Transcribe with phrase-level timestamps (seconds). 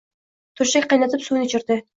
[0.61, 1.83] Turshak qaynatib suvini ichirdi.